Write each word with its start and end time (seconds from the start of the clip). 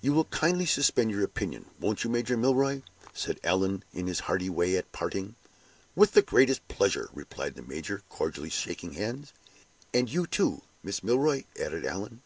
"You 0.00 0.12
will 0.12 0.24
kindly 0.24 0.66
suspend 0.66 1.12
your 1.12 1.22
opinion, 1.22 1.66
won't 1.78 2.02
you, 2.02 2.10
Major 2.10 2.36
Milroy?" 2.36 2.82
said 3.14 3.38
Allan, 3.44 3.84
in 3.92 4.08
his 4.08 4.18
hearty 4.26 4.50
way, 4.50 4.76
at 4.76 4.90
parting. 4.90 5.36
"With 5.94 6.14
the 6.14 6.20
greatest 6.22 6.66
pleasure!" 6.66 7.08
replied 7.14 7.54
the 7.54 7.62
major, 7.62 8.02
cordially 8.08 8.50
shaking 8.50 8.94
hands. 8.94 9.32
"And 9.94 10.10
you, 10.10 10.26
too, 10.26 10.62
Miss 10.82 11.04
Milroy?" 11.04 11.44
added 11.56 11.86
Allan. 11.86 12.22